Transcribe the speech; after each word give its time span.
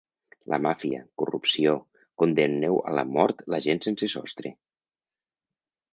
La 0.53 0.57
màfia, 0.65 1.01
corrupció, 1.23 1.75
condemneu 2.23 2.81
a 2.93 2.97
la 3.01 3.07
mort 3.19 3.47
la 3.55 3.63
gent 3.67 3.85
sense 3.89 4.11
sostre. 4.15 4.57